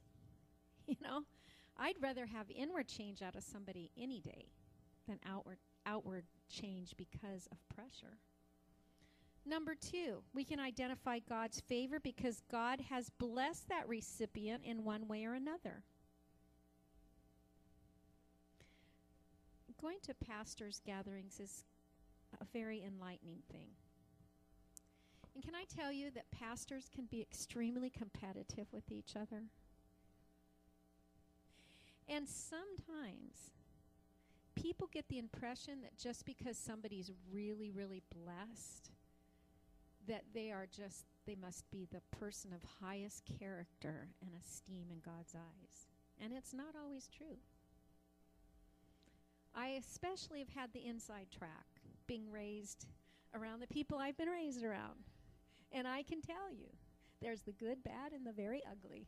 [0.86, 1.20] You know,
[1.80, 4.46] I'd rather have inward change out of somebody any day
[5.08, 5.56] than outward
[5.86, 8.18] outward change because of pressure.
[9.46, 15.08] Number two, we can identify God's favor because God has blessed that recipient in one
[15.08, 15.82] way or another.
[19.80, 21.64] Going to pastors' gatherings is
[22.38, 23.68] a very enlightening thing.
[25.34, 29.44] And can I tell you that pastors can be extremely competitive with each other?
[32.10, 33.52] And sometimes
[34.56, 38.90] people get the impression that just because somebody's really, really blessed,
[40.08, 44.98] that they are just, they must be the person of highest character and esteem in
[44.98, 45.86] God's eyes.
[46.20, 47.38] And it's not always true.
[49.54, 51.66] I especially have had the inside track,
[52.08, 52.86] being raised
[53.34, 55.04] around the people I've been raised around.
[55.70, 56.66] And I can tell you,
[57.22, 59.06] there's the good, bad, and the very ugly.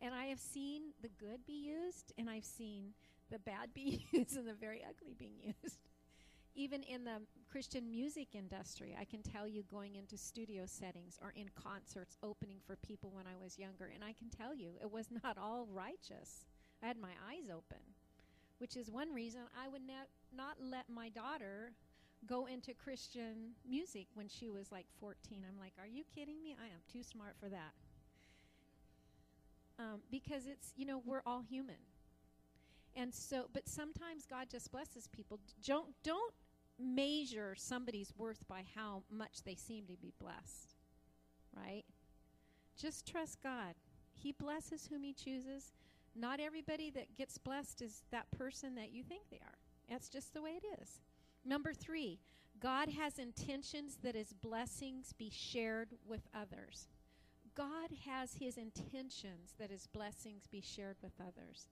[0.00, 2.92] And I have seen the good be used, and I've seen
[3.30, 5.78] the bad be used and the very ugly being used.
[6.56, 7.20] Even in the
[7.50, 12.58] Christian music industry, I can tell you going into studio settings or in concerts opening
[12.64, 15.66] for people when I was younger, and I can tell you it was not all
[15.72, 16.46] righteous.
[16.82, 17.82] I had my eyes open,
[18.58, 21.72] which is one reason I would ne- not let my daughter
[22.26, 25.44] go into Christian music when she was like 14.
[25.46, 26.56] I'm like, are you kidding me?
[26.60, 27.72] I am too smart for that.
[29.78, 31.76] Um, because it's, you know, we're all human.
[32.96, 35.40] And so, but sometimes God just blesses people.
[35.66, 36.32] Don't, don't
[36.78, 40.74] measure somebody's worth by how much they seem to be blessed,
[41.56, 41.82] right?
[42.76, 43.74] Just trust God.
[44.12, 45.72] He blesses whom He chooses.
[46.14, 49.58] Not everybody that gets blessed is that person that you think they are.
[49.88, 51.00] That's just the way it is.
[51.44, 52.20] Number three,
[52.60, 56.88] God has intentions that his blessings be shared with others.
[57.56, 61.68] God has his intentions that his blessings be shared with others.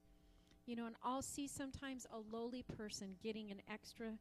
[0.66, 4.12] You know, and I'll see sometimes a lowly person getting an extra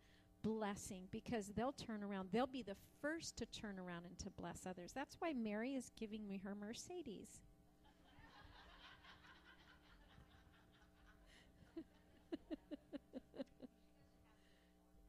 [0.43, 2.30] blessing because they'll turn around.
[2.32, 4.91] They'll be the first to turn around and to bless others.
[4.91, 7.41] That's why Mary is giving me her Mercedes.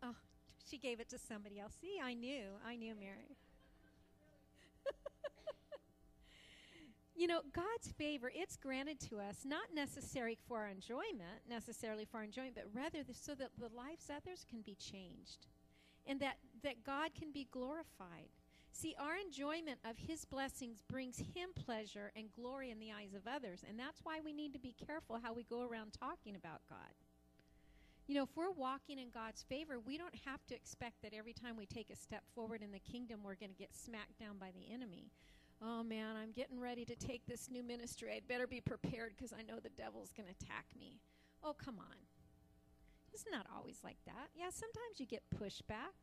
[0.02, 0.14] Oh,
[0.70, 1.72] she gave it to somebody else.
[1.80, 2.44] See, I knew.
[2.66, 3.36] I knew Mary.
[7.22, 12.16] You know, God's favor, it's granted to us, not necessary for our enjoyment, necessarily for
[12.16, 15.46] our enjoyment, but rather so that the lives others can be changed
[16.04, 18.26] and that, that God can be glorified.
[18.72, 23.32] See, our enjoyment of His blessings brings Him pleasure and glory in the eyes of
[23.32, 26.62] others, and that's why we need to be careful how we go around talking about
[26.68, 26.90] God.
[28.08, 31.34] You know, if we're walking in God's favor, we don't have to expect that every
[31.34, 34.38] time we take a step forward in the kingdom, we're going to get smacked down
[34.40, 35.12] by the enemy.
[35.64, 38.12] Oh man, I'm getting ready to take this new ministry.
[38.16, 41.00] I'd better be prepared because I know the devil's going to attack me.
[41.44, 41.96] Oh, come on.
[43.12, 44.30] It's not always like that.
[44.34, 45.94] Yeah, sometimes you get pushback.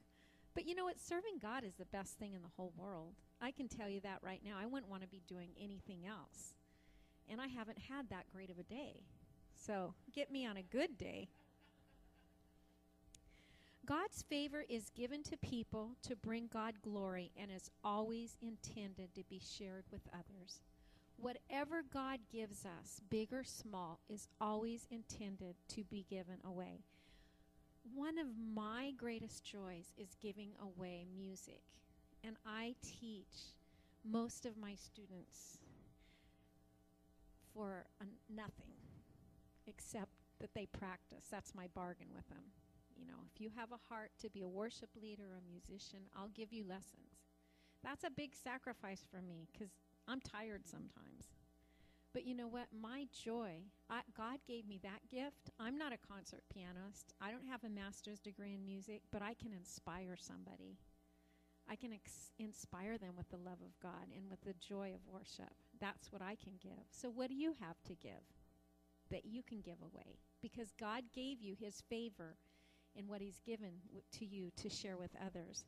[0.55, 0.99] But you know what?
[0.99, 3.16] Serving God is the best thing in the whole world.
[3.41, 4.55] I can tell you that right now.
[4.60, 6.53] I wouldn't want to be doing anything else.
[7.30, 9.03] And I haven't had that great of a day.
[9.55, 11.30] So get me on a good day.
[13.90, 19.24] God's favor is given to people to bring God glory and is always intended to
[19.28, 20.62] be shared with others.
[21.18, 26.84] Whatever God gives us, big or small, is always intended to be given away.
[27.96, 31.64] One of my greatest joys is giving away music,
[32.24, 33.56] and I teach
[34.06, 35.58] most of my students
[37.56, 37.86] for
[38.30, 38.76] nothing
[39.66, 41.26] except that they practice.
[41.32, 42.44] That's my bargain with them.
[43.00, 46.00] You know, if you have a heart to be a worship leader or a musician,
[46.18, 47.24] I'll give you lessons.
[47.84, 49.72] That's a big sacrifice for me because
[50.08, 51.32] I'm tired sometimes.
[52.14, 52.68] But you know what?
[52.78, 55.52] My joy, I, God gave me that gift.
[55.60, 57.14] I'm not a concert pianist.
[57.22, 60.78] I don't have a master's degree in music, but I can inspire somebody.
[61.70, 65.08] I can ex- inspire them with the love of God and with the joy of
[65.08, 65.54] worship.
[65.80, 66.89] That's what I can give.
[66.89, 68.26] So, what do you have to give
[69.12, 70.18] that you can give away?
[70.41, 72.38] Because God gave you His favor
[72.96, 73.72] in what He's given
[74.14, 75.66] to you to share with others.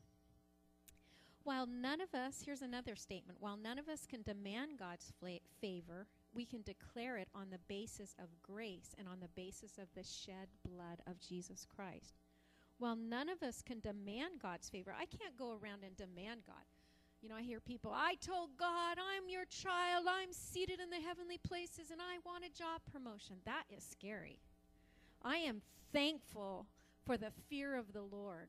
[1.44, 5.40] While none of us, here's another statement, while none of us can demand God's fla-
[5.60, 9.88] favor, we can declare it on the basis of grace and on the basis of
[9.94, 12.14] the shed blood of Jesus Christ.
[12.78, 16.64] While none of us can demand God's favor, I can't go around and demand God.
[17.20, 21.00] You know, I hear people, I told God, I'm your child, I'm seated in the
[21.06, 23.36] heavenly places, and I want a job promotion.
[23.44, 24.40] That is scary.
[25.22, 25.62] I am
[25.92, 26.66] thankful
[27.04, 28.48] for the fear of the Lord.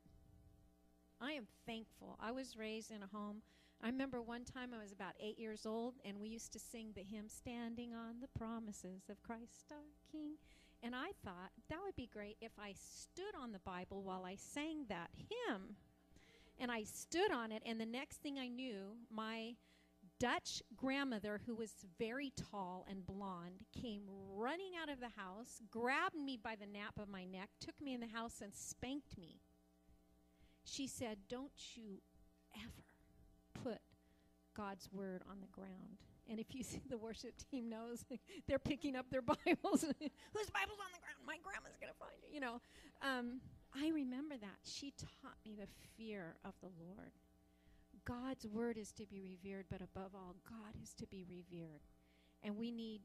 [1.20, 2.18] I am thankful.
[2.20, 3.42] I was raised in a home.
[3.82, 6.90] I remember one time I was about eight years old, and we used to sing
[6.96, 9.78] the hymn, Standing on the Promises of Christ our
[10.12, 10.36] King.
[10.82, 14.36] And I thought that would be great if I stood on the Bible while I
[14.36, 15.76] sang that hymn.
[16.60, 19.56] And I stood on it, and the next thing I knew, my
[20.20, 23.63] Dutch grandmother, who was very tall and blonde,
[24.44, 27.94] running out of the house, grabbed me by the nape of my neck, took me
[27.94, 29.40] in the house, and spanked me.
[30.66, 32.02] She said, Don't you
[32.56, 33.80] ever put
[34.56, 35.98] God's word on the ground.
[36.30, 38.06] And if you see the worship team knows,
[38.48, 39.82] they're picking up their Bibles.
[39.82, 41.20] Whose Bible's on the ground?
[41.26, 42.34] My grandma's going to find it.
[42.34, 42.62] You know,
[43.02, 43.40] um,
[43.76, 44.60] I remember that.
[44.64, 45.68] She taught me the
[45.98, 47.12] fear of the Lord.
[48.06, 51.82] God's word is to be revered, but above all, God is to be revered.
[52.44, 53.02] And we need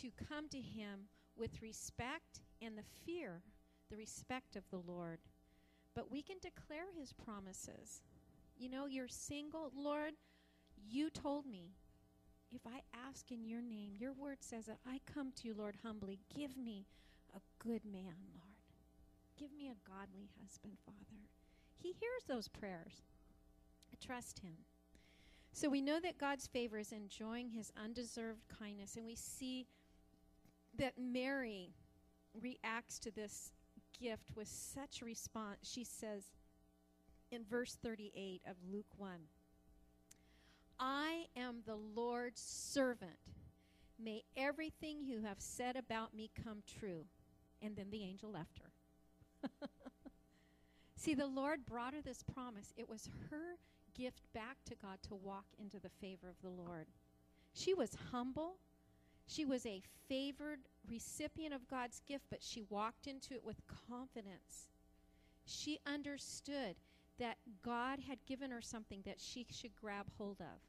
[0.00, 3.42] to come to Him with respect and the fear,
[3.90, 5.18] the respect of the Lord.
[5.94, 8.02] But we can declare His promises.
[8.58, 10.12] You know, you're single, Lord,
[10.88, 11.72] you told me
[12.50, 15.76] if I ask in your name, your word says that I come to you, Lord,
[15.82, 16.20] humbly.
[16.34, 16.86] Give me
[17.34, 18.56] a good man, Lord.
[19.38, 20.98] Give me a godly husband, Father.
[21.78, 23.02] He hears those prayers.
[24.04, 24.56] Trust him.
[25.52, 29.66] So we know that God's favor is enjoying his undeserved kindness, and we see
[30.78, 31.70] that Mary
[32.40, 33.52] reacts to this
[34.00, 35.58] gift with such response.
[35.62, 36.24] She says
[37.30, 39.10] in verse 38 of Luke 1
[40.78, 43.30] I am the Lord's servant.
[44.02, 47.04] May everything you have said about me come true.
[47.60, 49.50] And then the angel left her.
[50.96, 52.72] See, the Lord brought her this promise.
[52.76, 53.58] It was her
[53.94, 56.86] gift back to God to walk into the favor of the Lord.
[57.54, 58.56] She was humble.
[59.26, 64.68] She was a favored recipient of God's gift, but she walked into it with confidence.
[65.44, 66.76] She understood
[67.18, 70.60] that God had given her something that she should grab hold of.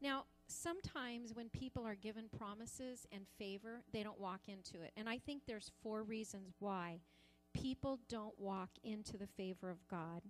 [0.00, 4.92] Now, sometimes when people are given promises and favor, they don't walk into it.
[4.96, 7.00] And I think there's four reasons why
[7.54, 10.22] people don't walk into the favor of God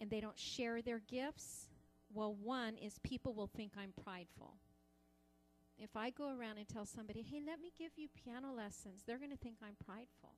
[0.00, 1.68] and they don't share their gifts.
[2.14, 4.54] Well, one is people will think I'm prideful.
[5.78, 9.18] If I go around and tell somebody, hey, let me give you piano lessons, they're
[9.18, 10.34] going to think I'm prideful.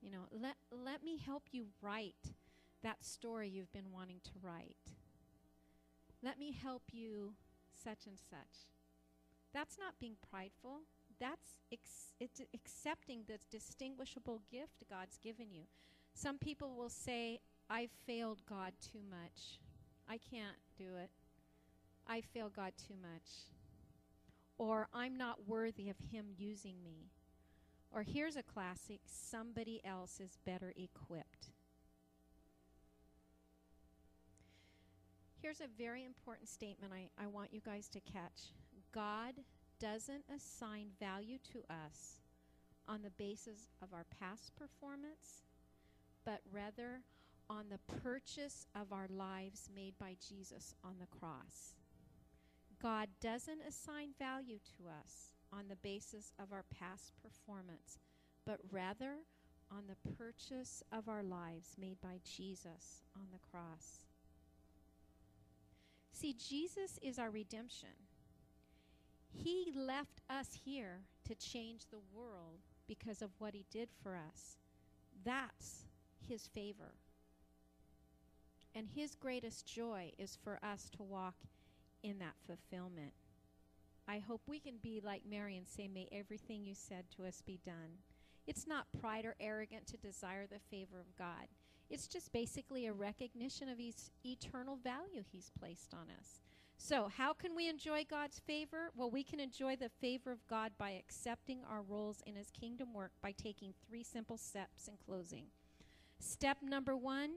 [0.00, 2.34] You know, let, let me help you write
[2.82, 4.76] that story you've been wanting to write.
[6.22, 7.34] Let me help you
[7.74, 8.70] such and such.
[9.52, 10.80] That's not being prideful.
[11.20, 15.62] That's ex- it's accepting the distinguishable gift God's given you.
[16.14, 17.40] Some people will say,
[17.70, 19.58] I failed God too much.
[20.08, 21.10] I can't do it.
[22.06, 23.57] I fail God too much.
[24.58, 27.10] Or I'm not worthy of Him using me.
[27.92, 31.50] Or here's a classic somebody else is better equipped.
[35.40, 38.52] Here's a very important statement I, I want you guys to catch
[38.92, 39.34] God
[39.80, 42.18] doesn't assign value to us
[42.88, 45.44] on the basis of our past performance,
[46.24, 47.02] but rather
[47.48, 51.74] on the purchase of our lives made by Jesus on the cross.
[52.82, 57.98] God doesn't assign value to us on the basis of our past performance,
[58.44, 59.16] but rather
[59.70, 64.04] on the purchase of our lives made by Jesus on the cross.
[66.12, 67.90] See, Jesus is our redemption.
[69.32, 74.56] He left us here to change the world because of what he did for us.
[75.24, 75.84] That's
[76.26, 76.94] his favor.
[78.74, 81.34] And his greatest joy is for us to walk
[82.02, 83.12] in that fulfillment.
[84.06, 87.42] I hope we can be like Mary and say, May everything you said to us
[87.44, 87.98] be done.
[88.46, 91.48] It's not pride or arrogant to desire the favor of God.
[91.90, 96.40] It's just basically a recognition of his eternal value he's placed on us.
[96.80, 98.90] So, how can we enjoy God's favor?
[98.94, 102.94] Well, we can enjoy the favor of God by accepting our roles in his kingdom
[102.94, 105.46] work by taking three simple steps in closing.
[106.20, 107.30] Step number one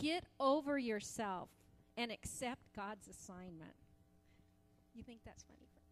[0.00, 1.50] get over yourself
[1.96, 3.74] and accept God's assignment.
[4.94, 5.90] You think that's funny, Francis?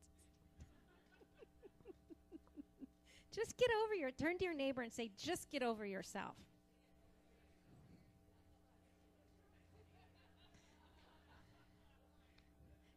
[3.34, 6.36] just get over your turn to your neighbor and say, just get over yourself.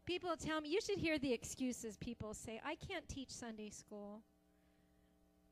[0.05, 4.21] People tell me, you should hear the excuses people say, I can't teach Sunday school,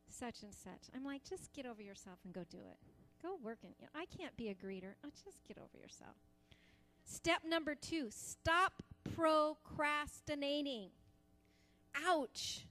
[0.10, 0.94] such and such.
[0.94, 2.78] I'm like, just get over yourself and go do it.
[3.24, 3.70] Go work in.
[3.80, 4.96] You know, I can't be a greeter.
[5.06, 6.16] Oh, just get over yourself.
[7.06, 8.84] Step number two stop
[9.16, 10.90] procrastinating.
[12.08, 12.66] Ouch.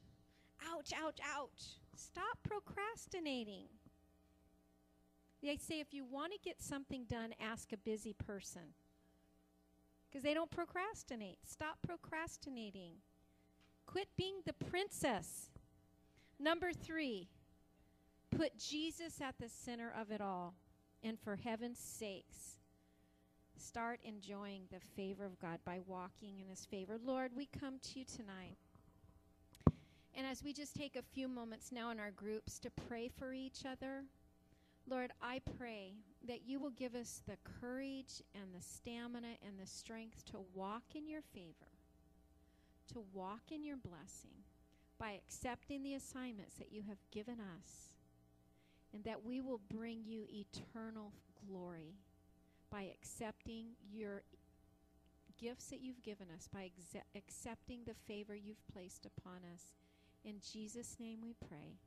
[0.71, 1.63] Ouch, ouch, ouch.
[1.97, 3.67] Stop procrastinating.
[5.43, 8.75] They say if you want to get something done, ask a busy person
[10.09, 11.39] because they don't procrastinate.
[11.47, 12.95] Stop procrastinating.
[13.87, 15.51] Quit being the princess.
[16.39, 17.29] Number three,
[18.31, 20.55] put Jesus at the center of it all.
[21.03, 22.59] And for heaven's sakes,
[23.61, 26.99] start enjoying the favor of God by walking in His favor.
[27.05, 28.57] Lord, we come to you tonight.
[30.15, 33.33] And as we just take a few moments now in our groups to pray for
[33.33, 34.05] each other,
[34.89, 35.93] Lord, I pray
[36.27, 40.83] that you will give us the courage and the stamina and the strength to walk
[40.95, 41.71] in your favor,
[42.93, 44.43] to walk in your blessing
[44.99, 47.95] by accepting the assignments that you have given us,
[48.93, 51.13] and that we will bring you eternal
[51.47, 51.95] glory
[52.71, 54.23] by accepting your
[55.41, 56.71] gifts that you've given us, by
[57.17, 59.75] accepting the favor you've placed upon us.
[60.25, 61.79] In Jesus' name we pray.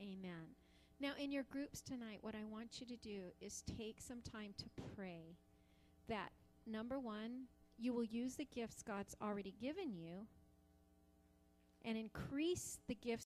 [0.00, 0.54] Amen.
[1.00, 4.52] Now, in your groups tonight, what I want you to do is take some time
[4.58, 4.64] to
[4.96, 5.36] pray
[6.08, 6.30] that,
[6.66, 7.44] number one,
[7.78, 10.26] you will use the gifts God's already given you
[11.84, 13.08] and increase the gifts